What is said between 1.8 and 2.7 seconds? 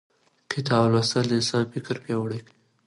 پیاوړی کوي